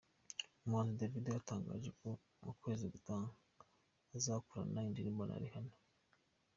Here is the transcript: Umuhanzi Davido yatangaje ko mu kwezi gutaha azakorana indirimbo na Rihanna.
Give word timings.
Umuhanzi 0.63 0.95
Davido 0.99 1.29
yatangaje 1.31 1.89
ko 2.01 2.09
mu 2.45 2.51
kwezi 2.61 2.85
gutaha 2.93 3.25
azakorana 4.17 4.79
indirimbo 4.89 5.23
na 5.25 5.35
Rihanna. 5.41 5.77